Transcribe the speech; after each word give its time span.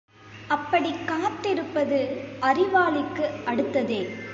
அப்படிக் 0.47 1.07
காத்திருப்பது 1.07 1.99
அறிவாளிக்கு 2.41 3.29
அடுத்ததே. 3.45 4.29